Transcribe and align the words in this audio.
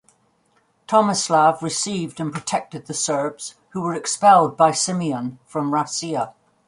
Tomislav 0.87 1.61
received 1.61 2.19
and 2.19 2.33
protected 2.33 2.87
the 2.87 2.93
Serbs 2.95 3.53
who 3.69 3.81
were 3.81 3.93
expelled 3.93 4.57
by 4.57 4.71
Simeon 4.71 5.37
from 5.45 5.71
Rascia. 5.71 6.33